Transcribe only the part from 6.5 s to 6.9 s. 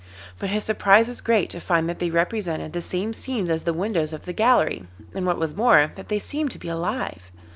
to be